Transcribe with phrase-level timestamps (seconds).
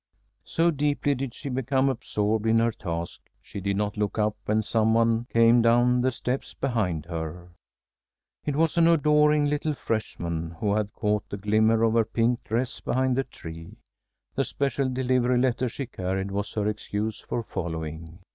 [0.45, 4.63] So deeply did she become absorbed in her task, she did not look up when
[4.63, 7.49] some one came down the steps behind her.
[8.43, 12.79] It was an adoring little freshman, who had caught the glimmer of her pink dress
[12.79, 13.77] behind the tree.
[14.33, 18.17] The special delivery letter she carried was her excuse for following.